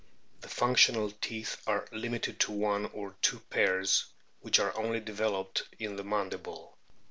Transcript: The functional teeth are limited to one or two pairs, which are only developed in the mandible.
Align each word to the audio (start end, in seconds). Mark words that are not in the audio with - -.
The 0.39 0.49
functional 0.49 1.11
teeth 1.11 1.61
are 1.67 1.85
limited 1.91 2.39
to 2.39 2.51
one 2.51 2.87
or 2.87 3.15
two 3.21 3.39
pairs, 3.51 4.05
which 4.39 4.57
are 4.59 4.75
only 4.75 4.99
developed 4.99 5.61
in 5.77 5.95
the 5.95 6.03
mandible. 6.03 6.75